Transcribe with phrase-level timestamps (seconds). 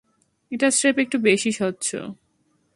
[0.51, 1.87] এটা স্রেফ একটু বেশি স্বচ্ছ।